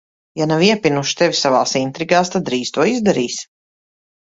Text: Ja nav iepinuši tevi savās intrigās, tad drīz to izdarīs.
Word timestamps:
Ja 0.39 0.45
nav 0.51 0.63
iepinuši 0.67 1.15
tevi 1.19 1.37
savās 1.41 1.75
intrigās, 1.81 2.33
tad 2.37 2.49
drīz 2.51 2.73
to 2.79 2.89
izdarīs. 2.95 3.39